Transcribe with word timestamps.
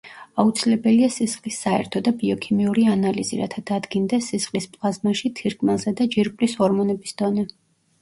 აუცილებელია 0.43 1.09
სისხლის 1.15 1.59
საერთო 1.65 2.01
და 2.07 2.13
ბიოქიმიური 2.23 2.87
ანალიზი, 2.95 3.41
რათა 3.43 3.65
დადგინდეს 3.73 4.33
სისხლის 4.35 4.69
პლაზმაში 4.75 5.35
თირკმელზედა 5.43 6.13
ჯირკვლის 6.19 6.61
ჰორმონების 6.65 7.19
დონე. 7.25 7.51